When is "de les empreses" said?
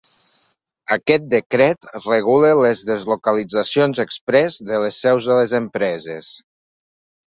5.33-6.33